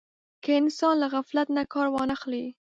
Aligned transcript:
که 0.43 0.51
انسان 0.61 0.95
له 1.01 1.07
غفلت 1.13 1.47
نه 1.57 1.63
کار 1.73 1.87
وانه 1.91 2.15
خلي. 2.21 2.45